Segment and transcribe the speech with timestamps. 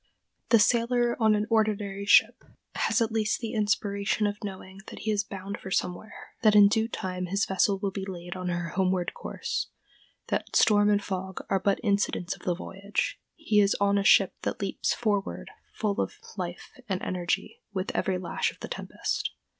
[0.49, 5.11] The sailor on an ordinary ship has at least the inspiration of knowing that he
[5.11, 8.69] is bound for somewhere; that in due time his vessel will be laid on her
[8.69, 9.67] homeward course;
[10.29, 14.33] that storm and fog are but incidents of the voyage: he is on a ship
[14.41, 19.29] that leaps forward full of life and energy with every lash of the tempest.